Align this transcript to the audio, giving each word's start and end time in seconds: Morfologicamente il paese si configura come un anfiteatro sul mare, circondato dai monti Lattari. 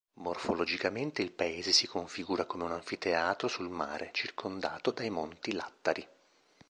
Morfologicamente 0.15 1.21
il 1.21 1.31
paese 1.31 1.71
si 1.71 1.85
configura 1.85 2.45
come 2.45 2.63
un 2.63 2.71
anfiteatro 2.71 3.47
sul 3.47 3.69
mare, 3.69 4.09
circondato 4.13 4.89
dai 4.89 5.11
monti 5.11 5.51
Lattari. 5.53 6.07